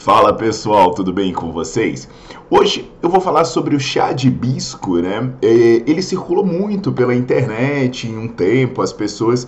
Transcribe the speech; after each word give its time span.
Fala 0.00 0.32
pessoal, 0.32 0.94
tudo 0.94 1.12
bem 1.12 1.30
com 1.30 1.52
vocês? 1.52 2.08
Hoje 2.48 2.90
eu 3.02 3.10
vou 3.10 3.20
falar 3.20 3.44
sobre 3.44 3.76
o 3.76 3.78
chá 3.78 4.12
de 4.12 4.28
hibisco, 4.28 4.96
né? 4.96 5.30
Ele 5.42 6.00
circulou 6.00 6.42
muito 6.42 6.90
pela 6.90 7.14
internet 7.14 8.08
em 8.08 8.16
um 8.16 8.26
tempo, 8.26 8.80
as 8.80 8.94
pessoas 8.94 9.46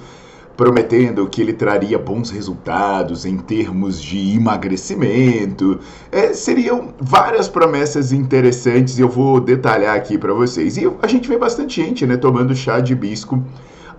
prometendo 0.54 1.26
que 1.26 1.40
ele 1.40 1.54
traria 1.54 1.98
bons 1.98 2.28
resultados 2.28 3.24
em 3.24 3.38
termos 3.38 3.98
de 3.98 4.36
emagrecimento. 4.36 5.80
É, 6.12 6.34
seriam 6.34 6.92
várias 7.00 7.48
promessas 7.48 8.12
interessantes 8.12 8.98
e 8.98 9.00
eu 9.00 9.08
vou 9.08 9.40
detalhar 9.40 9.96
aqui 9.96 10.18
para 10.18 10.34
vocês. 10.34 10.76
E 10.76 10.82
a 11.00 11.06
gente 11.06 11.30
vê 11.30 11.38
bastante 11.38 11.82
gente, 11.82 12.06
né, 12.06 12.18
tomando 12.18 12.54
chá 12.54 12.78
de 12.78 12.92
hibisco 12.92 13.42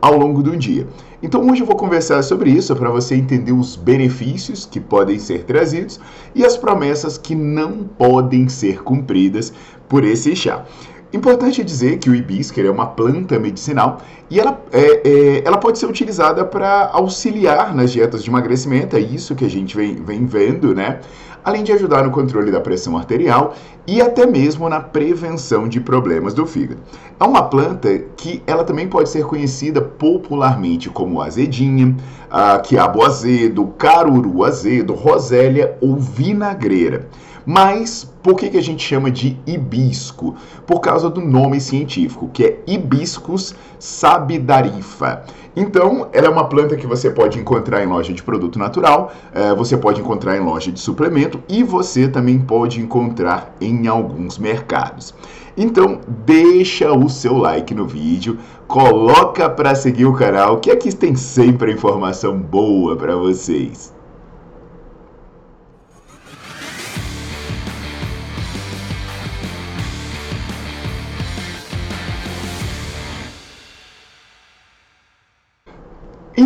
ao 0.03 0.17
longo 0.17 0.43
do 0.43 0.57
dia. 0.57 0.85
Então 1.21 1.49
hoje 1.49 1.61
eu 1.61 1.65
vou 1.65 1.77
conversar 1.77 2.21
sobre 2.23 2.49
isso 2.49 2.75
para 2.75 2.89
você 2.89 3.15
entender 3.15 3.53
os 3.53 3.77
benefícios 3.77 4.65
que 4.65 4.77
podem 4.77 5.17
ser 5.17 5.45
trazidos 5.45 5.97
e 6.35 6.45
as 6.45 6.57
promessas 6.57 7.17
que 7.17 7.33
não 7.33 7.85
podem 7.97 8.49
ser 8.49 8.83
cumpridas 8.83 9.53
por 9.87 10.03
esse 10.03 10.35
chá. 10.35 10.65
Importante 11.13 11.63
dizer 11.63 11.99
que 11.99 12.09
o 12.09 12.15
hibisco 12.15 12.59
é 12.59 12.69
uma 12.69 12.87
planta 12.87 13.39
medicinal 13.39 14.01
e 14.29 14.41
ela, 14.41 14.61
é, 14.73 15.07
é, 15.07 15.43
ela 15.45 15.57
pode 15.57 15.79
ser 15.79 15.85
utilizada 15.85 16.43
para 16.43 16.89
auxiliar 16.91 17.73
nas 17.73 17.93
dietas 17.93 18.25
de 18.25 18.29
emagrecimento, 18.29 18.97
é 18.97 18.99
isso 18.99 19.35
que 19.35 19.45
a 19.45 19.49
gente 19.49 19.73
vem, 19.77 19.95
vem 20.03 20.25
vendo, 20.25 20.75
né? 20.75 20.99
Além 21.43 21.63
de 21.63 21.71
ajudar 21.71 22.03
no 22.03 22.11
controle 22.11 22.51
da 22.51 22.59
pressão 22.59 22.97
arterial 22.97 23.53
e 23.85 24.01
até 24.01 24.25
mesmo 24.25 24.69
na 24.69 24.79
prevenção 24.79 25.67
de 25.67 25.79
problemas 25.79 26.33
do 26.33 26.45
fígado. 26.45 26.81
É 27.19 27.23
uma 27.23 27.43
planta 27.43 27.97
que 28.17 28.41
ela 28.47 28.63
também 28.63 28.87
pode 28.87 29.09
ser 29.09 29.25
conhecida 29.25 29.81
popularmente 29.81 30.89
como 30.89 31.21
azedinha, 31.21 31.95
a 32.29 32.59
quiabo 32.59 33.03
azedo, 33.03 33.67
caruru 33.77 34.43
azedo, 34.43 34.93
rosélia 34.93 35.77
ou 35.81 35.97
vinagreira. 35.97 37.07
Mas 37.45 38.09
por 38.23 38.35
que, 38.35 38.49
que 38.49 38.57
a 38.57 38.63
gente 38.63 38.81
chama 38.81 39.11
de 39.11 39.37
hibisco? 39.45 40.35
Por 40.65 40.79
causa 40.79 41.09
do 41.09 41.19
nome 41.19 41.59
científico, 41.59 42.29
que 42.31 42.45
é 42.45 42.59
Hibiscus 42.65 43.53
sabidarifa. 43.77 45.23
Então, 45.55 46.07
ela 46.11 46.27
é 46.27 46.29
uma 46.29 46.49
planta 46.49 46.75
que 46.75 46.87
você 46.87 47.09
pode 47.09 47.39
encontrar 47.39 47.83
em 47.83 47.87
loja 47.87 48.11
de 48.11 48.23
produto 48.23 48.57
natural, 48.57 49.11
é, 49.33 49.53
você 49.53 49.77
pode 49.77 50.01
encontrar 50.01 50.35
em 50.35 50.39
loja 50.39 50.71
de 50.71 50.79
suplemento 50.79 51.39
e 51.47 51.63
você 51.63 52.07
também 52.07 52.39
pode 52.39 52.81
encontrar 52.81 53.55
em 53.61 53.87
alguns 53.87 54.37
mercados. 54.37 55.13
Então, 55.55 55.99
deixa 56.25 56.91
o 56.91 57.07
seu 57.07 57.37
like 57.37 57.75
no 57.75 57.85
vídeo, 57.85 58.39
coloca 58.67 59.47
para 59.47 59.75
seguir 59.75 60.05
o 60.05 60.13
canal, 60.13 60.57
que 60.59 60.71
aqui 60.71 60.93
tem 60.95 61.15
sempre 61.15 61.71
informação 61.71 62.37
boa 62.39 62.95
para 62.95 63.15
vocês. 63.15 63.93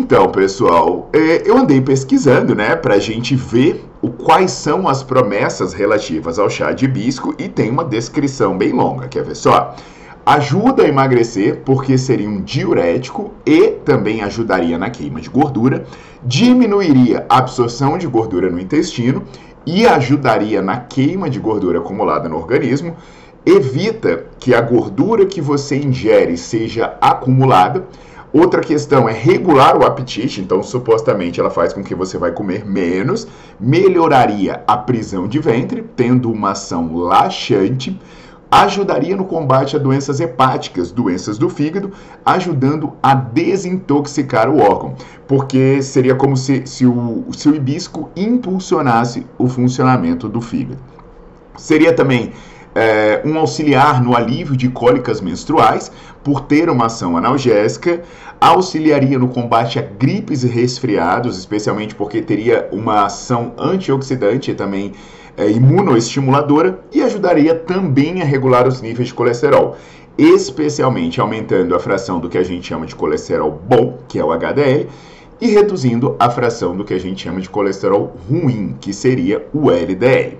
Então, 0.07 0.29
pessoal, 0.29 1.09
é, 1.11 1.43
eu 1.45 1.57
andei 1.57 1.81
pesquisando, 1.81 2.55
né, 2.55 2.77
pra 2.77 2.97
gente 2.97 3.35
ver 3.35 3.83
o, 4.01 4.09
quais 4.09 4.51
são 4.51 4.87
as 4.87 5.03
promessas 5.03 5.73
relativas 5.73 6.39
ao 6.39 6.49
chá 6.49 6.71
de 6.71 6.85
hibisco 6.85 7.35
e 7.37 7.49
tem 7.49 7.69
uma 7.69 7.83
descrição 7.83 8.57
bem 8.57 8.71
longa, 8.71 9.09
quer 9.09 9.25
ver 9.25 9.35
só? 9.35 9.75
Ajuda 10.25 10.83
a 10.83 10.87
emagrecer 10.87 11.61
porque 11.65 11.97
seria 11.97 12.29
um 12.29 12.41
diurético 12.41 13.33
e 13.45 13.71
também 13.83 14.21
ajudaria 14.21 14.77
na 14.77 14.89
queima 14.89 15.19
de 15.19 15.29
gordura, 15.29 15.83
diminuiria 16.23 17.25
a 17.27 17.39
absorção 17.39 17.97
de 17.97 18.07
gordura 18.07 18.49
no 18.49 18.61
intestino 18.61 19.23
e 19.65 19.85
ajudaria 19.85 20.61
na 20.61 20.77
queima 20.77 21.29
de 21.29 21.37
gordura 21.37 21.79
acumulada 21.79 22.29
no 22.29 22.37
organismo, 22.37 22.95
evita 23.45 24.23
que 24.39 24.55
a 24.55 24.61
gordura 24.61 25.25
que 25.25 25.41
você 25.41 25.75
ingere 25.75 26.37
seja 26.37 26.97
acumulada 27.01 27.85
Outra 28.31 28.61
questão 28.61 29.07
é 29.07 29.13
regular 29.13 29.77
o 29.77 29.85
apetite, 29.85 30.41
então 30.41 30.61
supostamente 30.61 31.39
ela 31.39 31.49
faz 31.49 31.71
com 31.71 31.81
que 31.81 31.95
você 31.95 32.17
vai 32.17 32.31
comer 32.31 32.65
menos, 32.65 33.25
melhoraria 33.59 34.63
a 34.67 34.77
prisão 34.77 35.27
de 35.27 35.39
ventre, 35.39 35.83
tendo 35.95 36.29
uma 36.29 36.51
ação 36.51 36.93
laxante, 36.95 37.97
ajudaria 38.51 39.15
no 39.15 39.25
combate 39.25 39.75
a 39.75 39.79
doenças 39.79 40.19
hepáticas, 40.19 40.91
doenças 40.91 41.37
do 41.37 41.49
fígado, 41.49 41.91
ajudando 42.25 42.93
a 43.01 43.13
desintoxicar 43.13 44.49
o 44.49 44.59
órgão, 44.59 44.95
porque 45.25 45.81
seria 45.81 46.15
como 46.15 46.35
se, 46.35 46.65
se, 46.65 46.85
o, 46.85 47.25
se 47.31 47.47
o 47.47 47.55
hibisco 47.55 48.09
impulsionasse 48.15 49.25
o 49.37 49.47
funcionamento 49.47 50.27
do 50.27 50.41
fígado. 50.41 50.79
Seria 51.57 51.93
também 51.93 52.33
é, 52.77 53.23
um 53.25 53.35
auxiliar 53.39 54.03
no 54.03 54.15
alívio 54.15 54.55
de 54.55 54.69
cólicas 54.69 55.19
menstruais, 55.19 55.91
por 56.23 56.41
ter 56.41 56.69
uma 56.69 56.85
ação 56.85 57.17
analgésica, 57.17 58.03
auxiliaria 58.39 59.17
no 59.17 59.29
combate 59.29 59.79
a 59.79 59.81
gripes 59.81 60.43
e 60.43 60.47
resfriados, 60.47 61.39
especialmente 61.39 61.95
porque 61.95 62.21
teria 62.21 62.69
uma 62.71 63.05
ação 63.05 63.53
antioxidante 63.57 64.51
e 64.51 64.53
também 64.53 64.91
é, 65.35 65.49
imunoestimuladora, 65.49 66.79
e 66.93 67.01
ajudaria 67.01 67.55
também 67.55 68.21
a 68.21 68.25
regular 68.25 68.67
os 68.67 68.79
níveis 68.79 69.07
de 69.07 69.15
colesterol, 69.15 69.75
especialmente 70.15 71.19
aumentando 71.19 71.73
a 71.73 71.79
fração 71.79 72.19
do 72.19 72.29
que 72.29 72.37
a 72.37 72.43
gente 72.43 72.67
chama 72.67 72.85
de 72.85 72.95
colesterol 72.95 73.59
bom, 73.67 73.97
que 74.07 74.19
é 74.19 74.23
o 74.23 74.31
HDL, 74.31 74.87
e 75.41 75.47
reduzindo 75.47 76.15
a 76.19 76.29
fração 76.29 76.77
do 76.77 76.85
que 76.85 76.93
a 76.93 76.99
gente 76.99 77.23
chama 77.23 77.41
de 77.41 77.49
colesterol 77.49 78.15
ruim, 78.29 78.75
que 78.79 78.93
seria 78.93 79.47
o 79.51 79.71
LDL. 79.71 80.37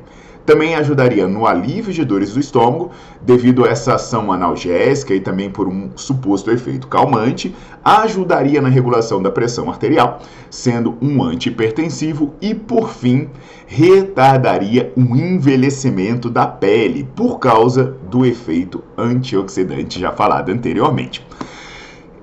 Também 0.47 0.75
ajudaria 0.75 1.27
no 1.27 1.45
alívio 1.45 1.91
de 1.91 2.05
dores 2.05 2.33
do 2.33 2.39
estômago, 2.39 2.91
devido 3.21 3.65
a 3.65 3.67
essa 3.67 3.95
ação 3.95 4.31
analgésica 4.31 5.13
e 5.13 5.19
também 5.19 5.49
por 5.49 5.67
um 5.67 5.89
suposto 5.93 6.49
efeito 6.49 6.87
calmante, 6.87 7.53
ajudaria 7.83 8.61
na 8.61 8.69
regulação 8.69 9.21
da 9.21 9.29
pressão 9.29 9.69
arterial, 9.69 10.21
sendo 10.49 10.97
um 11.01 11.21
antihipertensivo 11.21 12.33
e, 12.39 12.55
por 12.55 12.93
fim, 12.93 13.27
retardaria 13.65 14.93
o 14.95 15.17
envelhecimento 15.17 16.29
da 16.29 16.47
pele 16.47 17.05
por 17.13 17.39
causa 17.39 17.97
do 18.09 18.25
efeito 18.25 18.81
antioxidante 18.97 19.99
já 19.99 20.13
falado 20.13 20.49
anteriormente. 20.49 21.27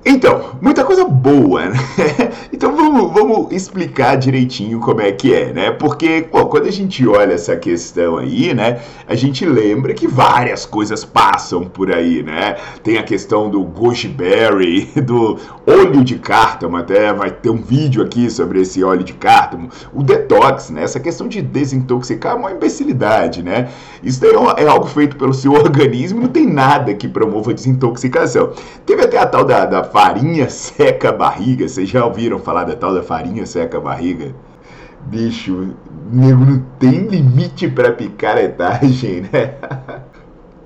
Então, 0.07 0.51
muita 0.61 0.83
coisa 0.83 1.03
boa, 1.03 1.65
né? 1.65 1.77
Então 2.53 2.73
vamos, 2.73 3.11
vamos, 3.11 3.51
explicar 3.51 4.15
direitinho 4.15 4.79
como 4.79 5.01
é 5.01 5.11
que 5.11 5.33
é, 5.33 5.51
né? 5.51 5.71
Porque 5.71 6.25
pô, 6.31 6.45
quando 6.45 6.67
a 6.67 6.71
gente 6.71 7.05
olha 7.05 7.33
essa 7.33 7.55
questão 7.57 8.17
aí, 8.17 8.53
né? 8.53 8.79
A 9.07 9.13
gente 9.13 9.45
lembra 9.45 9.93
que 9.93 10.07
várias 10.07 10.65
coisas 10.65 11.03
passam 11.03 11.65
por 11.65 11.91
aí, 11.91 12.23
né? 12.23 12.55
Tem 12.81 12.97
a 12.97 13.03
questão 13.03 13.49
do 13.49 13.61
goji 13.63 14.07
berry, 14.07 14.85
do 15.03 15.37
óleo 15.67 16.01
de 16.01 16.15
cártamo, 16.17 16.77
até 16.77 17.13
vai 17.13 17.29
ter 17.29 17.49
um 17.49 17.61
vídeo 17.61 18.01
aqui 18.01 18.29
sobre 18.29 18.61
esse 18.61 18.81
óleo 18.83 19.03
de 19.03 19.13
cártamo. 19.13 19.69
O 19.93 20.01
detox, 20.01 20.69
né? 20.69 20.83
Essa 20.83 20.99
questão 20.99 21.27
de 21.27 21.41
desintoxicar 21.41 22.33
é 22.33 22.35
uma 22.35 22.51
imbecilidade, 22.51 23.43
né? 23.43 23.69
Isso 24.01 24.23
é, 24.25 24.63
é 24.63 24.67
algo 24.67 24.87
feito 24.87 25.17
pelo 25.17 25.33
seu 25.33 25.51
organismo, 25.59 26.21
não 26.21 26.29
tem 26.29 26.47
nada 26.47 26.93
que 26.93 27.07
promova 27.07 27.53
desintoxicação. 27.53 28.53
Teve 28.85 29.03
até 29.03 29.17
a 29.17 29.25
tal 29.25 29.43
da, 29.43 29.65
da 29.65 29.83
farinha 29.95 30.49
seca 30.49 31.09
barriga. 31.13 31.69
Vocês 31.69 31.87
já 31.87 32.05
ouviram 32.05 32.37
falar 32.37 32.65
da 32.65 32.75
tal 32.75 32.93
da 32.93 33.01
farinha 33.01 33.45
seca 33.45 33.79
barriga? 33.79 34.35
Bicho, 35.05 35.73
nego 36.11 36.43
não 36.43 36.59
tem 36.77 37.07
limite 37.07 37.69
pra 37.69 37.93
picaretagem, 37.93 39.21
né? 39.31 39.53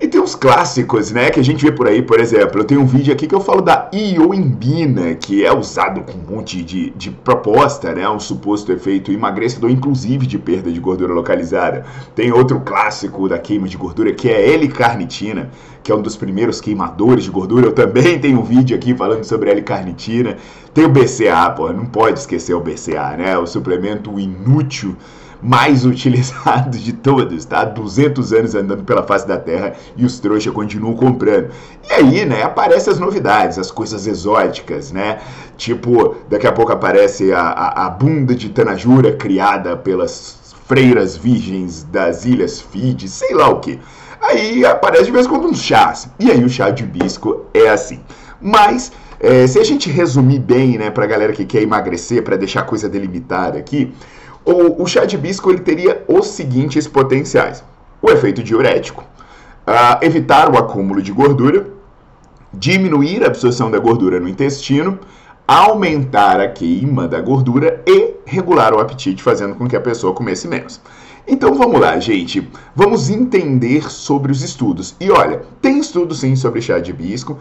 E 0.02 0.08
tem 0.08 0.22
uns 0.22 0.34
clássicos, 0.34 1.12
né, 1.12 1.30
que 1.30 1.42
a 1.42 1.44
gente 1.44 1.62
vê 1.62 1.74
por 1.74 1.86
aí, 1.86 2.02
por 2.02 2.22
exemplo, 2.22 2.62
eu 2.62 2.64
tenho 2.64 2.80
um 2.80 2.86
vídeo 2.86 3.12
aqui 3.12 3.28
que 3.28 3.36
eu 3.36 3.42
falo 3.42 3.62
da 3.62 3.90
ioimbina, 3.94 5.14
que 5.16 5.44
é 5.44 5.52
usado 5.52 6.04
com 6.04 6.18
um 6.18 6.38
monte 6.38 6.64
de, 6.64 6.92
de 6.92 7.12
proposta, 7.12 7.94
né, 7.94 8.08
um 8.08 8.18
suposto 8.18 8.72
efeito 8.72 9.12
emagrecedor, 9.12 9.70
inclusive 9.70 10.26
de 10.26 10.38
perda 10.38 10.72
de 10.72 10.80
gordura 10.80 11.14
localizada. 11.14 11.86
Tem 12.16 12.32
outro 12.32 12.62
clássico 12.62 13.28
da 13.28 13.38
queima 13.38 13.68
de 13.68 13.76
gordura, 13.76 14.14
que 14.14 14.30
é 14.30 14.54
L-carnitina, 14.54 15.50
que 15.84 15.92
é 15.92 15.96
um 15.96 16.02
dos 16.02 16.16
primeiros 16.16 16.62
queimadores 16.62 17.26
de 17.26 17.30
gordura. 17.30 17.66
Eu 17.66 17.74
também 17.74 18.18
tenho 18.20 18.40
um 18.40 18.44
vídeo 18.44 18.78
aqui 18.78 18.96
falando 18.96 19.26
sobre 19.26 19.52
L-carnitina. 19.52 20.38
Tem 20.74 20.86
o 20.86 20.90
BCA, 20.90 21.50
pô, 21.50 21.74
não 21.74 21.86
pode 21.86 22.20
esquecer 22.20 22.54
o 22.54 22.62
BCA, 22.62 23.18
né, 23.18 23.38
o 23.38 23.46
suplemento 23.46 24.18
inútil 24.18 24.96
mais 25.42 25.86
utilizado 25.86 26.78
de 26.78 26.94
todos, 26.94 27.46
tá? 27.46 27.64
200 27.66 28.34
anos 28.34 28.56
andando 28.56 28.84
pela 28.84 29.04
face 29.04 29.28
da 29.28 29.38
Terra 29.38 29.74
e 29.96 30.06
os 30.06 30.20
trouxas 30.20 30.54
continuam 30.54 30.96
comprando. 30.96 31.50
E 31.90 31.94
aí, 31.94 32.26
né, 32.26 32.44
aparecem 32.44 32.94
as 32.94 33.00
novidades, 33.00 33.58
as 33.58 33.72
coisas 33.72 34.08
exóticas, 34.08 34.92
né? 34.92 35.20
Tipo, 35.58 36.16
daqui 36.30 36.48
a 36.48 36.52
pouco 36.52 36.72
aparece 36.72 37.34
a, 37.34 37.42
a, 37.42 37.86
a 37.86 37.90
bunda 37.90 38.36
de 38.36 38.50
Tanajura 38.50 39.14
criada 39.14 39.76
pelas 39.76 40.56
freiras 40.66 41.18
virgens 41.18 41.84
das 41.84 42.26
Ilhas 42.26 42.62
Fiji, 42.62 43.08
sei 43.08 43.34
lá 43.34 43.50
o 43.50 43.60
que. 43.60 43.80
Aí 44.22 44.66
aparece 44.66 45.06
de 45.06 45.12
vez 45.12 45.26
em 45.26 45.30
quando 45.30 45.48
uns 45.48 45.62
chás. 45.62 46.10
E 46.20 46.30
aí 46.30 46.44
o 46.44 46.50
chá 46.50 46.70
de 46.70 46.84
hibisco 46.84 47.46
é 47.54 47.70
assim. 47.70 48.00
Mas 48.42 48.92
é, 49.20 49.48
se 49.48 49.60
a 49.60 49.64
gente 49.64 49.90
resumir 49.90 50.40
bem, 50.40 50.78
né, 50.78 50.90
pra 50.90 51.06
galera 51.06 51.34
que 51.34 51.46
quer 51.46 51.62
emagrecer, 51.62 52.24
para 52.24 52.38
deixar 52.38 52.62
a 52.62 52.64
coisa 52.64 52.88
delimitada 52.88 53.58
aqui, 53.58 53.94
o, 54.46 54.84
o 54.84 54.88
chá 54.88 55.06
de 55.06 55.16
hibisco 55.16 55.50
ele 55.50 55.62
teria 55.62 56.04
os 56.08 56.28
seguintes 56.28 56.88
potenciais: 56.88 57.64
o 58.02 58.10
efeito 58.10 58.44
diurético, 58.44 59.04
uh, 59.68 60.04
evitar 60.04 60.52
o 60.52 60.58
acúmulo 60.58 61.02
de 61.02 61.12
gordura, 61.12 61.68
diminuir 62.54 63.24
a 63.24 63.28
absorção 63.28 63.70
da 63.70 63.80
gordura 63.80 64.20
no 64.20 64.28
intestino, 64.28 65.00
aumentar 65.48 66.40
a 66.40 66.48
queima 66.48 67.08
da 67.08 67.20
gordura 67.22 67.82
e 67.86 68.16
regular 68.26 68.74
o 68.74 68.80
apetite, 68.80 69.24
fazendo 69.24 69.56
com 69.56 69.68
que 69.68 69.76
a 69.76 69.82
pessoa 69.82 70.14
comesse 70.14 70.48
menos. 70.48 70.80
Então 71.28 71.54
vamos 71.54 71.80
lá, 71.80 72.00
gente. 72.00 72.50
Vamos 72.76 73.10
entender 73.10 73.92
sobre 73.92 74.32
os 74.32 74.42
estudos. 74.42 74.96
E 75.00 75.12
olha, 75.12 75.44
tem 75.62 75.80
estudos 75.80 76.22
sim 76.22 76.36
sobre 76.36 76.62
chá 76.62 76.80
de 76.80 76.90
hibisco 76.90 77.38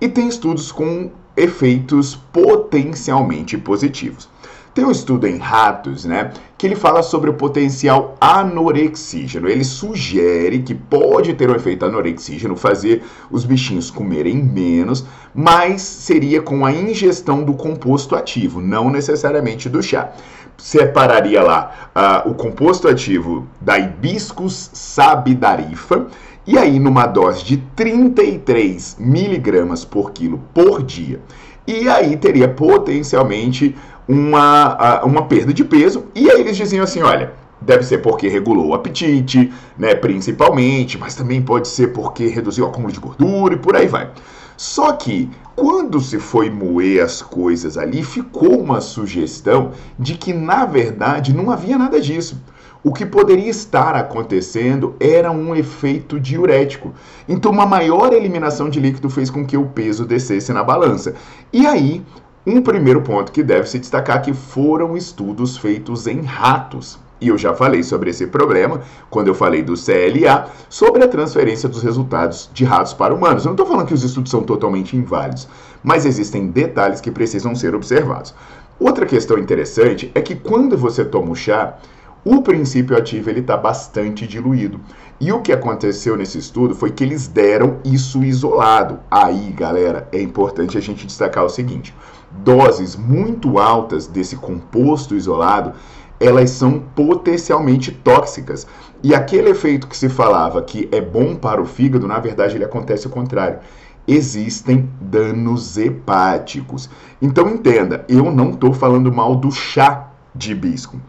e 0.00 0.08
tem 0.08 0.28
estudos 0.28 0.70
com 0.70 1.10
efeitos 1.36 2.14
potencialmente 2.32 3.58
positivos. 3.58 4.28
Tem 4.74 4.86
um 4.86 4.90
estudo 4.90 5.26
em 5.26 5.36
ratos, 5.36 6.06
né, 6.06 6.32
que 6.56 6.66
ele 6.66 6.74
fala 6.74 7.02
sobre 7.02 7.28
o 7.28 7.34
potencial 7.34 8.16
anorexígeno. 8.18 9.46
Ele 9.46 9.64
sugere 9.64 10.60
que 10.60 10.74
pode 10.74 11.34
ter 11.34 11.50
um 11.50 11.54
efeito 11.54 11.84
anorexígeno, 11.84 12.56
fazer 12.56 13.02
os 13.30 13.44
bichinhos 13.44 13.90
comerem 13.90 14.42
menos, 14.42 15.04
mas 15.34 15.82
seria 15.82 16.40
com 16.40 16.64
a 16.64 16.72
ingestão 16.72 17.44
do 17.44 17.52
composto 17.52 18.16
ativo, 18.16 18.62
não 18.62 18.88
necessariamente 18.88 19.68
do 19.68 19.82
chá. 19.82 20.12
Separaria 20.56 21.42
lá 21.42 21.90
uh, 22.24 22.30
o 22.30 22.34
composto 22.34 22.88
ativo 22.88 23.46
da 23.60 23.78
Hibiscus 23.78 24.70
sabidarifa, 24.72 26.06
e 26.46 26.56
aí 26.56 26.80
numa 26.80 27.06
dose 27.06 27.44
de 27.44 27.58
33 27.76 28.96
miligramas 28.98 29.84
por 29.84 30.12
quilo 30.12 30.40
por 30.54 30.82
dia. 30.82 31.20
E 31.66 31.88
aí 31.88 32.16
teria 32.16 32.48
potencialmente 32.48 33.74
uma, 34.08 35.02
uma 35.04 35.26
perda 35.26 35.52
de 35.52 35.64
peso. 35.64 36.06
E 36.14 36.30
aí 36.30 36.40
eles 36.40 36.56
diziam 36.56 36.84
assim: 36.84 37.02
olha, 37.02 37.32
deve 37.60 37.84
ser 37.84 37.98
porque 37.98 38.28
regulou 38.28 38.68
o 38.68 38.74
apetite, 38.74 39.52
né, 39.78 39.94
principalmente, 39.94 40.98
mas 40.98 41.14
também 41.14 41.40
pode 41.40 41.68
ser 41.68 41.92
porque 41.92 42.26
reduziu 42.26 42.64
o 42.64 42.68
acúmulo 42.68 42.92
de 42.92 43.00
gordura 43.00 43.54
e 43.54 43.58
por 43.58 43.76
aí 43.76 43.86
vai. 43.86 44.10
Só 44.56 44.92
que 44.92 45.30
quando 45.56 46.00
se 46.00 46.18
foi 46.18 46.50
moer 46.50 47.02
as 47.02 47.20
coisas 47.20 47.76
ali, 47.76 48.02
ficou 48.02 48.60
uma 48.60 48.80
sugestão 48.80 49.72
de 49.98 50.14
que 50.14 50.32
na 50.32 50.64
verdade 50.64 51.34
não 51.34 51.50
havia 51.50 51.78
nada 51.78 52.00
disso. 52.00 52.40
O 52.84 52.92
que 52.92 53.06
poderia 53.06 53.48
estar 53.48 53.94
acontecendo 53.94 54.96
era 54.98 55.30
um 55.30 55.54
efeito 55.54 56.18
diurético. 56.18 56.92
Então, 57.28 57.52
uma 57.52 57.64
maior 57.64 58.12
eliminação 58.12 58.68
de 58.68 58.80
líquido 58.80 59.08
fez 59.08 59.30
com 59.30 59.46
que 59.46 59.56
o 59.56 59.66
peso 59.66 60.04
descesse 60.04 60.52
na 60.52 60.64
balança. 60.64 61.14
E 61.52 61.64
aí, 61.64 62.02
um 62.44 62.60
primeiro 62.60 63.00
ponto 63.02 63.30
que 63.30 63.40
deve 63.40 63.68
se 63.68 63.78
destacar 63.78 64.20
que 64.20 64.32
foram 64.32 64.96
estudos 64.96 65.56
feitos 65.56 66.08
em 66.08 66.22
ratos. 66.22 66.98
E 67.20 67.28
eu 67.28 67.38
já 67.38 67.54
falei 67.54 67.84
sobre 67.84 68.10
esse 68.10 68.26
problema 68.26 68.80
quando 69.08 69.28
eu 69.28 69.34
falei 69.34 69.62
do 69.62 69.74
CLA, 69.74 70.48
sobre 70.68 71.04
a 71.04 71.08
transferência 71.08 71.68
dos 71.68 71.84
resultados 71.84 72.50
de 72.52 72.64
ratos 72.64 72.92
para 72.92 73.14
humanos. 73.14 73.44
Eu 73.44 73.50
não 73.50 73.54
estou 73.54 73.66
falando 73.66 73.86
que 73.86 73.94
os 73.94 74.02
estudos 74.02 74.32
são 74.32 74.42
totalmente 74.42 74.96
inválidos, 74.96 75.46
mas 75.84 76.04
existem 76.04 76.48
detalhes 76.48 77.00
que 77.00 77.12
precisam 77.12 77.54
ser 77.54 77.76
observados. 77.76 78.34
Outra 78.80 79.06
questão 79.06 79.38
interessante 79.38 80.10
é 80.16 80.20
que 80.20 80.34
quando 80.34 80.76
você 80.76 81.04
toma 81.04 81.30
o 81.30 81.36
chá, 81.36 81.78
o 82.24 82.40
princípio 82.40 82.96
ativo 82.96 83.30
ele 83.30 83.40
está 83.40 83.56
bastante 83.56 84.26
diluído. 84.26 84.80
E 85.20 85.32
o 85.32 85.40
que 85.40 85.52
aconteceu 85.52 86.16
nesse 86.16 86.38
estudo 86.38 86.74
foi 86.74 86.90
que 86.90 87.02
eles 87.02 87.26
deram 87.26 87.78
isso 87.84 88.22
isolado. 88.22 89.00
Aí, 89.10 89.50
galera, 89.52 90.08
é 90.12 90.20
importante 90.20 90.78
a 90.78 90.80
gente 90.80 91.06
destacar 91.06 91.44
o 91.44 91.48
seguinte: 91.48 91.94
doses 92.30 92.96
muito 92.96 93.58
altas 93.58 94.06
desse 94.06 94.36
composto 94.36 95.16
isolado, 95.16 95.72
elas 96.20 96.50
são 96.50 96.78
potencialmente 96.94 97.90
tóxicas. 97.90 98.66
E 99.02 99.14
aquele 99.14 99.50
efeito 99.50 99.88
que 99.88 99.96
se 99.96 100.08
falava 100.08 100.62
que 100.62 100.88
é 100.92 101.00
bom 101.00 101.34
para 101.34 101.60
o 101.60 101.66
fígado, 101.66 102.06
na 102.06 102.20
verdade 102.20 102.56
ele 102.56 102.64
acontece 102.64 103.06
o 103.06 103.10
contrário. 103.10 103.58
Existem 104.06 104.88
danos 105.00 105.76
hepáticos. 105.76 106.88
Então 107.20 107.48
entenda, 107.48 108.04
eu 108.08 108.30
não 108.30 108.50
estou 108.50 108.72
falando 108.72 109.12
mal 109.12 109.34
do 109.34 109.50
chá 109.50 110.08
de 110.34 110.52
hibisco. 110.52 111.00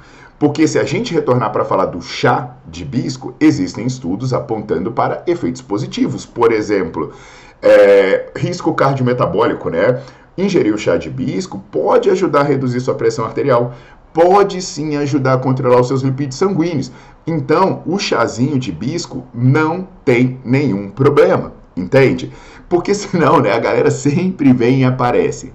Porque 0.44 0.68
se 0.68 0.78
a 0.78 0.84
gente 0.84 1.14
retornar 1.14 1.54
para 1.54 1.64
falar 1.64 1.86
do 1.86 2.02
chá 2.02 2.58
de 2.68 2.82
hibisco, 2.82 3.34
existem 3.40 3.86
estudos 3.86 4.34
apontando 4.34 4.92
para 4.92 5.24
efeitos 5.26 5.62
positivos. 5.62 6.26
Por 6.26 6.52
exemplo, 6.52 7.14
é, 7.62 8.30
risco 8.36 8.74
cardiometabólico, 8.74 9.70
né? 9.70 10.02
Ingerir 10.38 10.76
o 10.76 10.78
chá 10.78 10.98
de 10.98 11.08
hibisco 11.08 11.64
pode 11.72 12.10
ajudar 12.10 12.42
a 12.42 12.44
reduzir 12.44 12.82
sua 12.82 12.94
pressão 12.94 13.24
arterial, 13.24 13.74
pode 14.14 14.62
sim 14.62 14.98
ajudar 14.98 15.36
a 15.36 15.38
controlar 15.38 15.80
os 15.80 15.88
seus 15.88 16.02
lipídios 16.02 16.36
sanguíneos. 16.36 16.92
Então, 17.26 17.82
o 17.86 17.98
chazinho 17.98 18.60
de 18.60 18.70
hibisco 18.70 19.24
não 19.34 19.88
tem 20.04 20.42
nenhum 20.44 20.90
problema, 20.90 21.54
entende? 21.74 22.34
Porque 22.68 22.92
senão, 22.94 23.40
né, 23.40 23.54
a 23.54 23.60
galera 23.60 23.90
sempre 23.90 24.52
vem 24.52 24.82
e 24.82 24.84
aparece. 24.84 25.54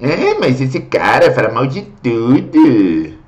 É, 0.00 0.32
mas 0.40 0.62
esse 0.62 0.80
cara 0.80 1.30
fala 1.30 1.52
mal 1.52 1.66
de 1.66 1.82
tudo. 2.02 3.19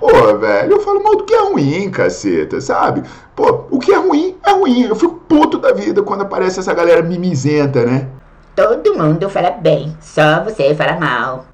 Pô, 0.00 0.38
velho, 0.38 0.72
eu 0.72 0.80
falo 0.80 1.02
mal 1.04 1.14
do 1.14 1.24
que 1.24 1.34
é 1.34 1.42
ruim, 1.42 1.90
caceta, 1.90 2.58
sabe? 2.58 3.02
Pô, 3.36 3.66
o 3.70 3.78
que 3.78 3.92
é 3.92 3.98
ruim 3.98 4.34
é 4.42 4.50
ruim. 4.50 4.86
Eu 4.86 4.96
fico 4.96 5.14
puto 5.28 5.58
da 5.58 5.72
vida 5.72 6.02
quando 6.02 6.22
aparece 6.22 6.58
essa 6.58 6.72
galera 6.72 7.02
mimizenta, 7.02 7.84
né? 7.84 8.08
Todo 8.56 8.96
mundo 8.96 9.28
fala 9.28 9.50
bem, 9.50 9.94
só 10.00 10.42
você 10.42 10.74
fala 10.74 10.98
mal. 10.98 11.49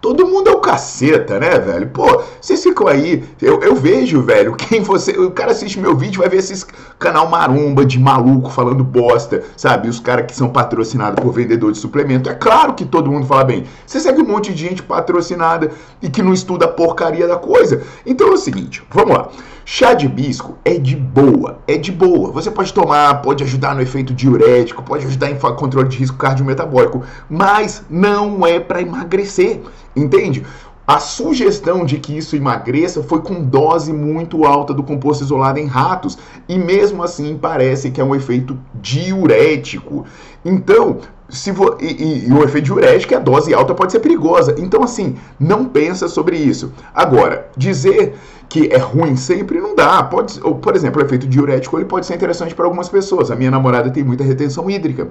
Todo 0.00 0.26
mundo 0.26 0.48
é 0.48 0.52
o 0.52 0.60
caceta, 0.60 1.38
né, 1.38 1.58
velho? 1.58 1.88
Pô, 1.88 2.22
vocês 2.40 2.62
ficam 2.62 2.88
aí. 2.88 3.22
Eu, 3.40 3.60
eu 3.60 3.74
vejo, 3.74 4.22
velho, 4.22 4.54
quem 4.56 4.82
você. 4.82 5.12
O 5.12 5.30
cara 5.30 5.52
assiste 5.52 5.78
meu 5.78 5.94
vídeo, 5.94 6.20
vai 6.20 6.28
ver 6.28 6.38
esses 6.38 6.66
canal 6.98 7.28
maromba 7.28 7.84
de 7.84 7.98
maluco 7.98 8.50
falando 8.50 8.82
bosta, 8.82 9.42
sabe? 9.56 9.88
Os 9.88 10.00
caras 10.00 10.26
que 10.26 10.34
são 10.34 10.48
patrocinados 10.48 11.22
por 11.22 11.32
vendedor 11.32 11.72
de 11.72 11.78
suplemento. 11.78 12.30
É 12.30 12.34
claro 12.34 12.74
que 12.74 12.84
todo 12.84 13.10
mundo 13.10 13.26
fala 13.26 13.44
bem. 13.44 13.64
Você 13.86 14.00
segue 14.00 14.22
um 14.22 14.26
monte 14.26 14.52
de 14.52 14.68
gente 14.68 14.82
patrocinada 14.82 15.70
e 16.00 16.08
que 16.08 16.22
não 16.22 16.32
estuda 16.32 16.64
a 16.64 16.68
porcaria 16.68 17.28
da 17.28 17.36
coisa. 17.36 17.82
Então 18.06 18.28
é 18.28 18.32
o 18.32 18.36
seguinte, 18.38 18.82
vamos 18.90 19.16
lá. 19.16 19.28
Chá 19.72 19.94
de 19.94 20.06
hibisco 20.06 20.58
é 20.64 20.76
de 20.78 20.96
boa, 20.96 21.60
é 21.68 21.76
de 21.76 21.92
boa. 21.92 22.32
Você 22.32 22.50
pode 22.50 22.72
tomar, 22.72 23.22
pode 23.22 23.44
ajudar 23.44 23.74
no 23.74 23.80
efeito 23.80 24.12
diurético, 24.12 24.82
pode 24.82 25.06
ajudar 25.06 25.30
em 25.30 25.38
controle 25.38 25.88
de 25.88 25.96
risco 25.96 26.16
cardiometabólico, 26.16 27.02
mas 27.28 27.84
não 27.88 28.44
é 28.44 28.58
para 28.58 28.82
emagrecer, 28.82 29.60
entende? 29.94 30.44
A 30.86 30.98
sugestão 30.98 31.84
de 31.84 31.98
que 31.98 32.16
isso 32.16 32.34
emagreça 32.34 33.00
foi 33.02 33.20
com 33.20 33.44
dose 33.44 33.92
muito 33.92 34.44
alta 34.44 34.74
do 34.74 34.82
composto 34.82 35.22
isolado 35.22 35.58
em 35.60 35.66
ratos, 35.66 36.18
e 36.48 36.58
mesmo 36.58 37.02
assim 37.02 37.38
parece 37.40 37.92
que 37.92 38.00
é 38.00 38.04
um 38.04 38.14
efeito 38.14 38.58
diurético. 38.74 40.04
Então, 40.44 40.98
se 41.30 41.52
vo, 41.52 41.76
e, 41.80 41.86
e, 41.86 42.28
e, 42.28 42.32
o 42.32 42.42
efeito 42.42 42.66
diurético, 42.66 43.14
a 43.14 43.18
dose 43.18 43.54
alta 43.54 43.74
pode 43.74 43.92
ser 43.92 44.00
perigosa. 44.00 44.54
Então, 44.58 44.82
assim, 44.82 45.16
não 45.38 45.64
pensa 45.64 46.08
sobre 46.08 46.36
isso. 46.36 46.72
Agora, 46.94 47.48
dizer 47.56 48.14
que 48.48 48.68
é 48.72 48.78
ruim 48.78 49.14
sempre 49.16 49.60
não 49.60 49.76
dá. 49.76 50.02
Pode, 50.02 50.40
ou, 50.42 50.56
por 50.56 50.74
exemplo, 50.74 51.00
o 51.00 51.04
efeito 51.04 51.26
diurético 51.26 51.78
ele 51.78 51.84
pode 51.84 52.04
ser 52.04 52.16
interessante 52.16 52.54
para 52.54 52.64
algumas 52.64 52.88
pessoas. 52.88 53.30
A 53.30 53.36
minha 53.36 53.50
namorada 53.50 53.90
tem 53.90 54.02
muita 54.02 54.24
retenção 54.24 54.68
hídrica. 54.68 55.08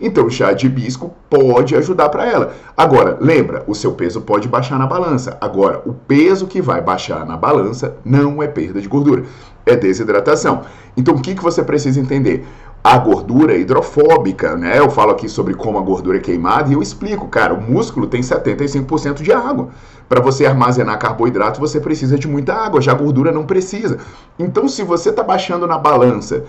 Então, 0.00 0.26
o 0.26 0.30
chá 0.30 0.52
de 0.52 0.66
hibisco 0.66 1.14
pode 1.28 1.76
ajudar 1.76 2.08
para 2.08 2.26
ela. 2.26 2.52
Agora, 2.76 3.16
lembra, 3.20 3.62
o 3.66 3.74
seu 3.74 3.92
peso 3.92 4.20
pode 4.22 4.48
baixar 4.48 4.78
na 4.78 4.86
balança. 4.86 5.38
Agora, 5.40 5.82
o 5.86 5.92
peso 5.92 6.46
que 6.46 6.60
vai 6.60 6.80
baixar 6.80 7.24
na 7.24 7.36
balança 7.36 7.96
não 8.04 8.42
é 8.42 8.48
perda 8.48 8.80
de 8.80 8.88
gordura, 8.88 9.24
é 9.64 9.76
desidratação. 9.76 10.62
Então, 10.96 11.14
o 11.14 11.20
que, 11.20 11.34
que 11.34 11.42
você 11.42 11.62
precisa 11.62 12.00
entender? 12.00 12.44
A 12.82 12.96
gordura 12.98 13.56
hidrofóbica, 13.56 14.56
né? 14.56 14.78
Eu 14.78 14.90
falo 14.90 15.10
aqui 15.10 15.28
sobre 15.28 15.54
como 15.54 15.78
a 15.78 15.82
gordura 15.82 16.16
é 16.16 16.20
queimada 16.20 16.70
e 16.70 16.72
eu 16.72 16.82
explico, 16.82 17.28
cara, 17.28 17.52
o 17.52 17.60
músculo 17.60 18.06
tem 18.06 18.22
75% 18.22 19.22
de 19.22 19.32
água. 19.32 19.68
Para 20.08 20.20
você 20.20 20.44
armazenar 20.44 20.98
carboidrato, 20.98 21.60
você 21.60 21.78
precisa 21.78 22.18
de 22.18 22.26
muita 22.26 22.54
água, 22.54 22.80
já 22.80 22.92
a 22.92 22.96
gordura 22.96 23.30
não 23.30 23.46
precisa. 23.46 23.98
Então, 24.38 24.66
se 24.66 24.82
você 24.82 25.10
está 25.10 25.22
baixando 25.22 25.66
na 25.66 25.78
balança 25.78 26.44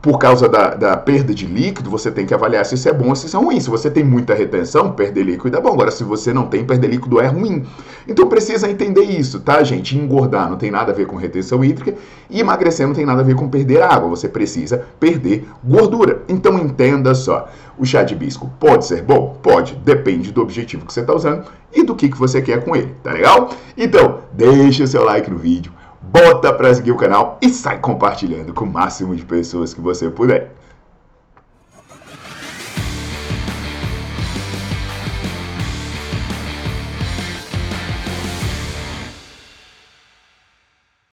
por 0.00 0.18
causa 0.18 0.48
da, 0.48 0.74
da, 0.74 0.96
perda 0.96 1.34
de 1.34 1.44
líquido, 1.44 1.90
você 1.90 2.10
tem 2.10 2.24
que 2.24 2.32
avaliar 2.32 2.64
se 2.64 2.76
isso 2.76 2.88
é 2.88 2.92
bom 2.92 3.08
ou 3.08 3.16
se 3.16 3.26
isso 3.26 3.36
é 3.36 3.40
ruim. 3.40 3.58
Se 3.58 3.68
você 3.68 3.90
tem 3.90 4.04
muita 4.04 4.32
retenção, 4.32 4.92
perder 4.92 5.24
líquido 5.24 5.56
é 5.56 5.60
bom. 5.60 5.72
Agora, 5.72 5.90
se 5.90 6.04
você 6.04 6.32
não 6.32 6.46
tem, 6.46 6.64
perder 6.64 6.88
líquido 6.88 7.20
é 7.20 7.26
ruim. 7.26 7.66
Então 8.06 8.28
precisa 8.28 8.70
entender 8.70 9.02
isso, 9.02 9.40
tá, 9.40 9.62
gente? 9.62 9.98
Engordar 9.98 10.48
não 10.48 10.56
tem 10.56 10.70
nada 10.70 10.92
a 10.92 10.94
ver 10.94 11.06
com 11.06 11.16
retenção 11.16 11.64
hídrica 11.64 11.94
e 12.30 12.40
emagrecer 12.40 12.86
não 12.86 12.94
tem 12.94 13.04
nada 13.04 13.22
a 13.22 13.24
ver 13.24 13.34
com 13.34 13.48
perder 13.48 13.82
água. 13.82 14.08
Você 14.08 14.28
precisa 14.28 14.84
perder 15.00 15.48
gordura. 15.64 16.22
Então 16.28 16.58
entenda 16.58 17.14
só. 17.14 17.48
O 17.76 17.84
chá 17.84 18.02
de 18.02 18.14
hibisco 18.14 18.50
pode 18.58 18.86
ser 18.86 19.02
bom? 19.02 19.36
Pode. 19.42 19.74
Depende 19.76 20.30
do 20.32 20.42
objetivo 20.42 20.86
que 20.86 20.92
você 20.92 21.00
está 21.00 21.14
usando 21.14 21.44
e 21.74 21.82
do 21.82 21.94
que, 21.94 22.08
que 22.08 22.16
você 22.16 22.40
quer 22.40 22.64
com 22.64 22.74
ele, 22.74 22.94
tá 23.02 23.12
legal? 23.12 23.50
Então, 23.76 24.20
deixa 24.32 24.84
o 24.84 24.86
seu 24.86 25.04
like 25.04 25.30
no 25.30 25.38
vídeo 25.38 25.72
bota 26.00 26.52
para 26.52 26.74
seguir 26.74 26.92
o 26.92 26.96
canal 26.96 27.38
e 27.40 27.48
sai 27.50 27.78
compartilhando 27.78 28.52
com 28.54 28.64
o 28.64 28.72
máximo 28.72 29.14
de 29.14 29.24
pessoas 29.24 29.74
que 29.74 29.80
você 29.80 30.08
puder. 30.10 30.57